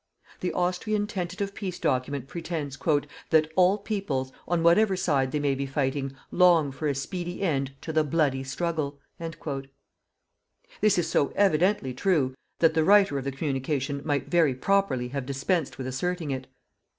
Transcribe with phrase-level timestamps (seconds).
[0.39, 2.75] The Austrian tentative peace document pretends
[3.29, 7.73] "that all peoples, on whatever side they may be fighting, long for a speedy end
[7.81, 8.99] to the bloody struggle."
[10.79, 15.27] This is so evidently true that the writer of the communication might very properly have
[15.27, 16.47] dispensed with asserting it.